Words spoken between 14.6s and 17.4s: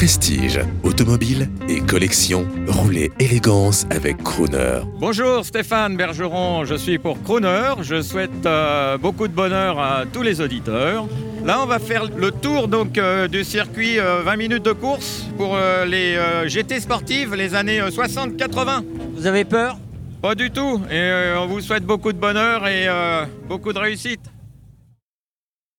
de course pour les GT sportives,